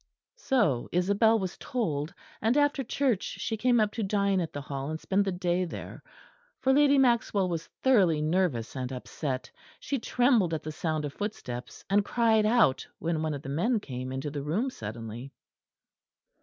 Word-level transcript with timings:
So 0.39 0.89
Isabel 0.91 1.37
was 1.37 1.59
told; 1.59 2.11
and 2.41 2.57
after 2.57 2.83
church 2.83 3.21
she 3.21 3.55
came 3.55 3.79
up 3.79 3.91
to 3.91 4.01
dine 4.01 4.41
at 4.41 4.51
the 4.51 4.61
Hall 4.61 4.89
and 4.89 4.99
spend 4.99 5.25
the 5.25 5.31
day 5.31 5.63
there; 5.63 6.01
for 6.59 6.73
Lady 6.73 6.97
Maxwell 6.97 7.47
was 7.47 7.67
thoroughly 7.83 8.19
nervous 8.19 8.75
and 8.75 8.91
upset: 8.91 9.51
she 9.79 9.99
trembled 9.99 10.55
at 10.55 10.63
the 10.63 10.71
sound 10.71 11.05
of 11.05 11.13
footsteps, 11.13 11.85
and 11.87 12.03
cried 12.03 12.47
out 12.47 12.87
when 12.97 13.21
one 13.21 13.35
of 13.35 13.43
the 13.43 13.49
men 13.49 13.79
came 13.79 14.11
into 14.11 14.31
the 14.31 14.41
room 14.41 14.71
suddenly. 14.71 15.31